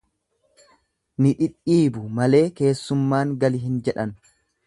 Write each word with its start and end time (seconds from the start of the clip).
Ni 1.25 1.33
dhidhiibu 1.41 2.05
malee 2.21 2.41
keessummaan 2.61 3.37
gali 3.45 3.63
hin 3.69 3.79
jedhan. 3.89 4.17